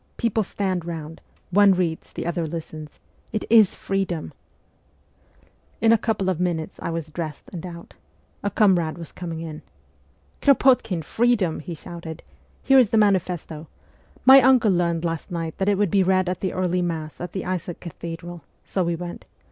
People 0.17 0.41
stand 0.41 0.83
round; 0.83 1.21
one 1.51 1.73
reads, 1.75 2.11
the 2.11 2.25
others 2.25 2.49
listen. 2.49 2.89
It 3.31 3.45
is 3.51 3.75
freedom!' 3.75 4.33
In 5.79 5.93
a 5.93 5.97
couple 5.99 6.27
of 6.27 6.39
minutes 6.39 6.79
I 6.81 6.89
was 6.89 7.09
dressed 7.09 7.43
and 7.53 7.63
out. 7.67 7.93
A 8.41 8.49
comrade 8.49 8.97
was 8.97 9.11
coming 9.11 9.41
in.' 9.41 9.61
Krop6tkin, 10.41 11.03
freedom!' 11.03 11.59
he 11.59 11.75
shouted.' 11.75 12.23
Here 12.63 12.79
is 12.79 12.89
the 12.89 12.97
manifesto. 12.97 13.67
My 14.25 14.41
uncle 14.41 14.71
learned 14.71 15.05
last 15.05 15.29
night 15.29 15.59
that 15.59 15.69
it 15.69 15.77
would 15.77 15.91
be 15.91 16.01
read 16.01 16.27
at 16.27 16.39
the 16.39 16.51
early 16.53 16.81
Mass 16.81 17.21
at 17.21 17.33
the 17.33 17.45
Isaac 17.45 17.79
Cathedral; 17.79 18.41
so 18.65 18.83
we 18.83 18.95
went. 18.95 19.25